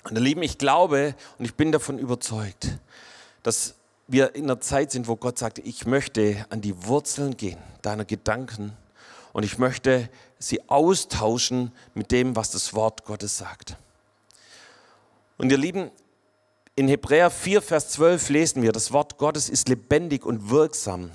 [0.03, 2.79] Und ihr Lieben, ich glaube und ich bin davon überzeugt,
[3.43, 3.75] dass
[4.07, 8.05] wir in einer Zeit sind, wo Gott sagt, ich möchte an die Wurzeln gehen, deiner
[8.05, 8.75] Gedanken,
[9.33, 13.77] und ich möchte sie austauschen mit dem, was das Wort Gottes sagt.
[15.39, 15.89] Und ihr Lieben,
[16.75, 21.11] in Hebräer 4, Vers 12 lesen wir, das Wort Gottes ist lebendig und wirksam.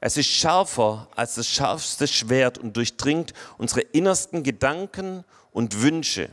[0.00, 6.30] Es ist schärfer als das schärfste Schwert und durchdringt unsere innersten Gedanken und Wünsche.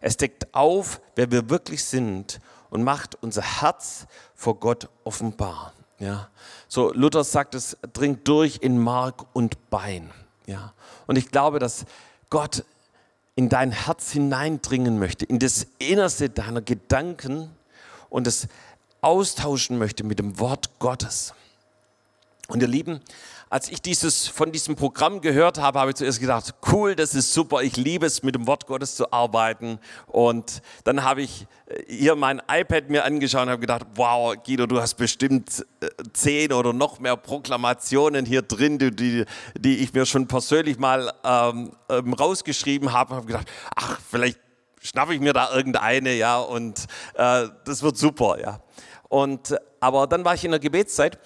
[0.00, 2.40] Es deckt auf, wer wir wirklich sind
[2.70, 5.74] und macht unser Herz vor Gott offenbar.
[5.98, 6.30] Ja.
[6.68, 10.10] So Luther sagt, es dringt durch in Mark und Bein.
[10.46, 10.72] Ja.
[11.06, 11.84] Und ich glaube, dass
[12.30, 12.64] Gott
[13.36, 17.50] in dein Herz hineindringen möchte, in das Innerste deiner Gedanken
[18.08, 18.48] und es
[19.02, 21.34] austauschen möchte mit dem Wort Gottes.
[22.48, 23.00] Und ihr Lieben,
[23.48, 27.32] als ich dieses, von diesem Programm gehört habe, habe ich zuerst gedacht, cool, das ist
[27.32, 29.78] super, ich liebe es, mit dem Wort Gottes zu arbeiten.
[30.06, 34.66] Und dann habe ich äh, hier mein iPad mir angeschaut und habe gedacht, wow, Guido,
[34.66, 39.24] du hast bestimmt äh, zehn oder noch mehr Proklamationen hier drin, die,
[39.56, 43.12] die ich mir schon persönlich mal ähm, ähm rausgeschrieben habe.
[43.12, 44.40] Und habe gedacht, ach, vielleicht
[44.82, 48.60] schnappe ich mir da irgendeine, ja, und äh, das wird super, ja.
[49.08, 51.18] Und, aber dann war ich in der Gebetszeit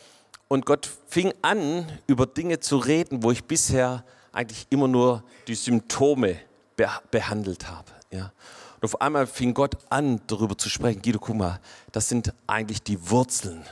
[0.51, 5.55] und Gott fing an, über Dinge zu reden, wo ich bisher eigentlich immer nur die
[5.55, 6.41] Symptome
[6.75, 7.93] be behandelt habe.
[8.11, 8.33] Ja.
[8.75, 11.03] Und auf einmal fing Gott an, darüber zu sprechen.
[11.03, 11.61] Guido, guck mal,
[11.93, 13.63] das sind eigentlich die Wurzeln.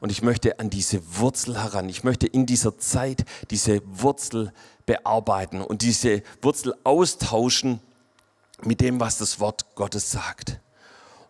[0.00, 1.88] Und ich möchte an diese Wurzel heran.
[1.88, 4.52] Ich möchte in dieser Zeit diese Wurzel
[4.86, 7.78] bearbeiten und diese Wurzel austauschen
[8.62, 10.58] mit dem, was das Wort Gottes sagt.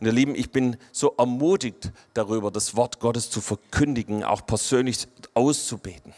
[0.05, 5.09] Und ihr Lieben, ich bin so ermutigt darüber, das Wort Gottes zu verkündigen, auch persönlich
[5.33, 6.13] auszubeten.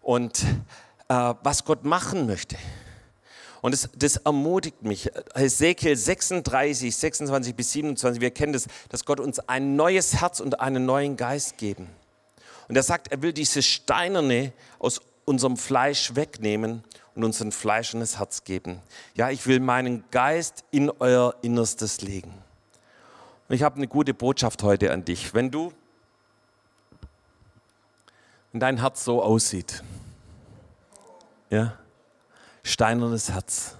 [0.00, 0.42] Und
[1.08, 2.56] äh, was Gott machen möchte.
[3.60, 5.10] Und das, das ermutigt mich.
[5.34, 10.58] Ezekiel 36, 26 bis 27, wir kennen das, dass Gott uns ein neues Herz und
[10.58, 11.90] einen neuen Geist geben.
[12.66, 16.82] Und er sagt, er will diese Steinerne aus unserem Fleisch wegnehmen
[17.14, 18.80] und uns ein fleischendes Herz geben.
[19.16, 22.45] Ja, ich will meinen Geist in euer Innerstes legen.
[23.48, 25.32] Und ich habe eine gute Botschaft heute an dich.
[25.34, 25.72] Wenn du,
[28.50, 29.82] wenn dein Herz so aussieht,
[31.50, 31.78] ja,
[32.64, 33.76] steinernes Herz.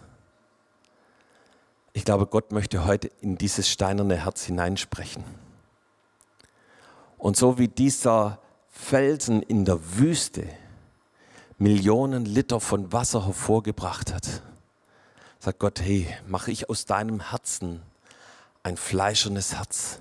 [1.93, 5.25] Ich glaube, Gott möchte heute in dieses steinerne Herz hineinsprechen.
[7.19, 10.47] Und so wie dieser Felsen in der Wüste
[11.59, 14.43] Millionen Liter von Wasser hervorgebracht hat,
[15.39, 17.81] sagt Gott, hey, mache ich aus deinem Herzen
[18.67, 20.01] ein fleischernes Herz,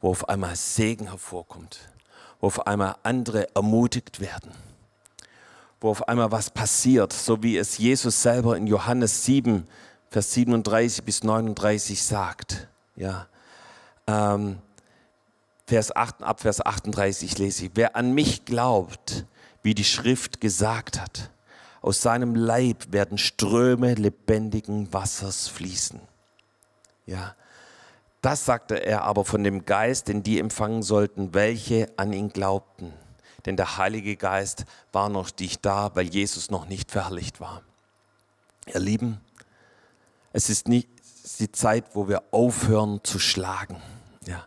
[0.00, 1.80] wo auf einmal Segen hervorkommt,
[2.40, 4.52] wo auf einmal andere ermutigt werden,
[5.80, 9.66] wo auf einmal was passiert, so wie es Jesus selber in Johannes 7,
[10.08, 12.68] Vers 37 bis 39 sagt.
[12.94, 13.26] Ja,
[14.06, 14.58] ähm,
[15.66, 19.26] Vers 8, ab Vers 38 lese ich, wer an mich glaubt,
[19.64, 21.30] wie die Schrift gesagt hat,
[21.80, 26.00] aus seinem Leib werden Ströme lebendigen Wassers fließen.
[27.06, 27.34] Ja,
[28.24, 32.92] das sagte er aber von dem Geist, den die empfangen sollten, welche an ihn glaubten.
[33.44, 37.62] Denn der Heilige Geist war noch nicht da, weil Jesus noch nicht verherrlicht war.
[38.66, 39.20] Ihr Lieben,
[40.32, 40.88] es ist nicht
[41.38, 43.76] die Zeit, wo wir aufhören zu schlagen,
[44.26, 44.46] ja,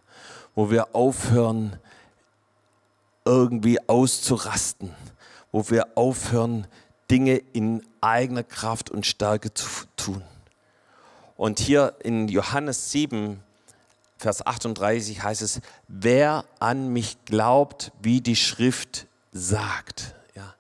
[0.56, 1.78] wo wir aufhören
[3.26, 4.96] irgendwie auszurasten,
[5.52, 6.66] wo wir aufhören
[7.12, 10.24] Dinge in eigener Kraft und Stärke zu tun.
[11.36, 13.44] Und hier in Johannes 7
[14.18, 20.16] Vers 38 heißt es, wer an mich glaubt, wie die Schrift sagt.
[20.36, 20.56] Ja.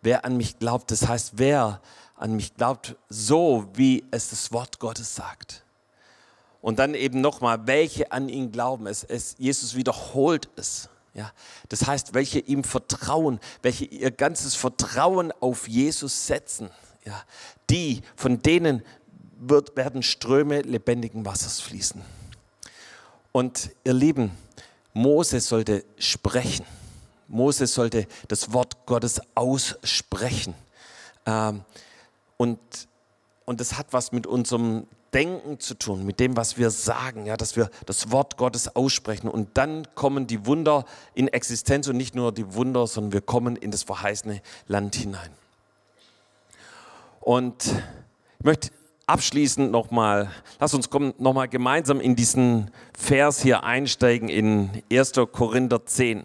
[0.00, 1.80] Wer an mich glaubt, das heißt, wer
[2.14, 5.64] an mich glaubt, so wie es das Wort Gottes sagt.
[6.60, 8.86] Und dann eben nochmal, welche an ihn glauben.
[8.86, 10.88] Es, es, Jesus wiederholt es.
[11.14, 11.32] Ja,
[11.68, 16.70] das heißt, welche ihm vertrauen, welche ihr ganzes Vertrauen auf Jesus setzen,
[17.04, 17.20] ja,
[17.68, 18.84] die, von denen
[19.40, 22.02] wird, werden Ströme lebendigen Wassers fließen.
[23.32, 24.32] Und ihr Lieben,
[24.92, 26.66] Mose sollte sprechen.
[27.28, 30.54] Mose sollte das Wort Gottes aussprechen.
[31.26, 31.62] Ähm,
[32.36, 32.58] und,
[33.44, 37.36] und das hat was mit unserem Denken zu tun, mit dem, was wir sagen, ja,
[37.36, 42.14] dass wir das Wort Gottes aussprechen und dann kommen die Wunder in Existenz und nicht
[42.14, 45.30] nur die Wunder, sondern wir kommen in das verheißene Land hinein.
[47.20, 47.64] Und
[48.38, 48.70] ich möchte
[49.10, 50.30] abschließend nochmal,
[50.60, 50.88] lass uns
[51.18, 55.14] nochmal gemeinsam in diesen Vers hier einsteigen in 1.
[55.32, 56.24] Korinther 10,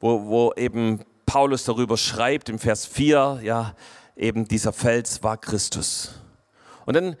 [0.00, 3.74] wo, wo eben Paulus darüber schreibt im Vers 4, ja,
[4.16, 6.14] eben dieser Fels war Christus.
[6.86, 7.16] Und dann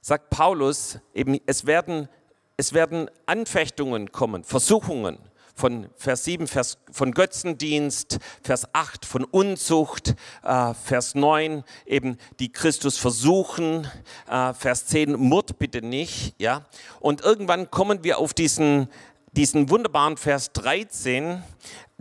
[0.00, 2.08] sagt Paulus eben, es werden,
[2.56, 5.18] es werden Anfechtungen kommen, Versuchungen
[5.54, 12.50] von Vers 7, Vers, von Götzendienst, Vers 8 von Unzucht, äh, Vers 9 eben die
[12.50, 13.86] Christus versuchen,
[14.28, 16.66] äh, Vers 10 Mord bitte nicht, ja.
[17.00, 18.88] Und irgendwann kommen wir auf diesen,
[19.32, 21.42] diesen wunderbaren Vers 13,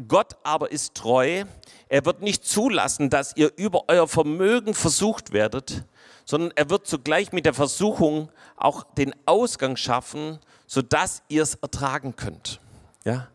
[0.08, 1.44] Gott aber ist treu,
[1.90, 5.84] er wird nicht zulassen, dass ihr über euer Vermögen versucht werdet,
[6.26, 12.16] sondern er wird zugleich mit der Versuchung auch den Ausgang schaffen, sodass ihr es ertragen
[12.16, 12.61] könnt.
[13.04, 13.28] Ja?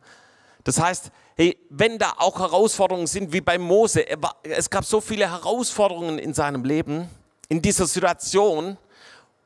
[0.65, 5.01] Das heißt, hey, wenn da auch Herausforderungen sind wie bei Mose, war, es gab so
[5.01, 7.09] viele Herausforderungen in seinem Leben,
[7.49, 8.77] in dieser Situation,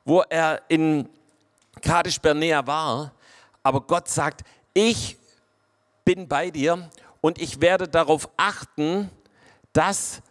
[0.05, 1.09] wo er in
[1.83, 3.13] Kadesh Bernea war,
[3.63, 4.43] aber Gott sagt,
[4.73, 5.17] ich
[6.05, 6.89] bin bei dir
[7.21, 9.11] und ich werde darauf achten,
[9.73, 10.23] dass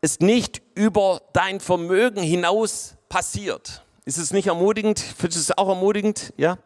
[0.00, 3.84] es nicht über dein Vermögen hinaus passiert.
[4.04, 4.98] Ist es nicht ermutigend?
[5.00, 6.32] Findest du es auch ermutigend?
[6.36, 6.56] Ja.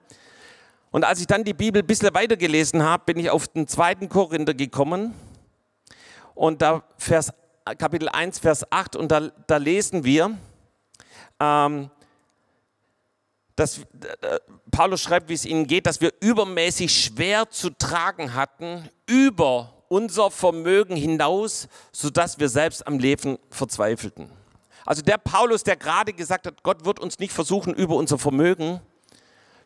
[0.93, 4.11] Und als ich dann die Bibel ein bisschen weitergelesen habe, bin ich auf den zweiten
[4.11, 5.15] Korinther gekommen.
[6.35, 7.33] Und da Vers,
[7.79, 10.37] Kapitel 1, Vers 8, und da, da lesen wir,
[11.41, 11.91] ähm,
[13.57, 13.85] dass äh,
[14.71, 20.31] Paulus schreibt, wie es ihnen geht, dass wir übermäßig schwer zu tragen hatten, über unser
[20.31, 24.31] Vermögen hinaus, sodass wir selbst am Leben verzweifelten.
[24.85, 28.81] Also der Paulus, der gerade gesagt hat, Gott wird uns nicht versuchen über unser Vermögen,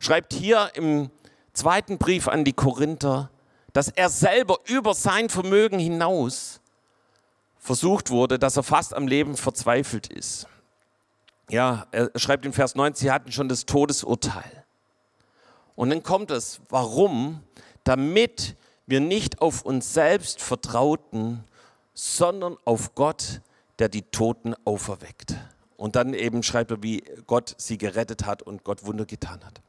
[0.06, 1.10] schreibt hier im
[1.52, 3.28] zweiten Brief an die Korinther,
[3.72, 6.60] dass er selber über sein Vermögen hinaus
[7.58, 10.46] versucht wurde, dass er fast am Leben verzweifelt ist.
[11.50, 14.64] Ja, er schreibt in Vers 9, sie hatten schon das Todesurteil.
[15.74, 17.42] Und dann kommt es, warum?
[17.82, 18.54] Damit
[18.86, 21.42] wir nicht auf uns selbst vertrauten,
[21.94, 23.40] sondern auf Gott,
[23.80, 25.34] der die Toten auferweckt.
[25.76, 29.60] Und dann eben schreibt er, wie Gott sie gerettet hat und Gott Wunder getan hat.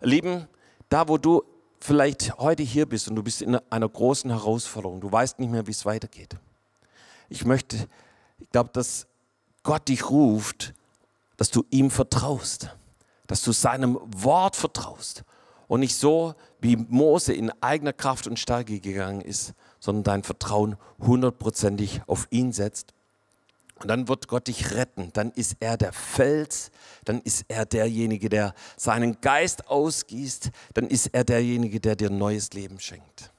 [0.00, 0.48] Lieben,
[0.88, 1.42] da wo du
[1.78, 5.66] vielleicht heute hier bist und du bist in einer großen Herausforderung, du weißt nicht mehr,
[5.66, 6.36] wie es weitergeht.
[7.28, 7.88] Ich möchte,
[8.38, 9.06] ich glaube, dass
[9.62, 10.74] Gott dich ruft,
[11.36, 12.76] dass du ihm vertraust,
[13.26, 15.24] dass du seinem Wort vertraust
[15.68, 20.76] und nicht so, wie Mose in eigener Kraft und Stärke gegangen ist, sondern dein Vertrauen
[20.98, 22.92] hundertprozentig auf ihn setzt.
[23.80, 25.10] Und dann wird Gott dich retten.
[25.14, 26.70] Dann ist er der Fels.
[27.04, 30.50] Dann ist er derjenige, der seinen Geist ausgießt.
[30.74, 33.32] Dann ist er derjenige, der dir neues Leben schenkt.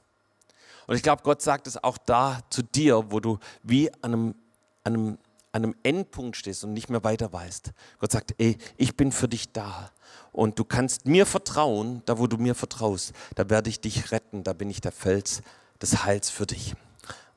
[0.88, 4.36] Und ich glaube, Gott sagt es auch da zu dir, wo du wie an einem,
[4.84, 5.18] an einem,
[5.52, 7.72] an einem Endpunkt stehst und nicht mehr weiter weißt.
[8.00, 9.92] Gott sagt, ey, ich bin für dich da.
[10.32, 14.44] Und du kannst mir vertrauen, da wo du mir vertraust, da werde ich dich retten,
[14.44, 15.42] da bin ich der Fels
[15.82, 16.74] des Heils für dich.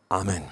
[0.09, 0.43] Amen.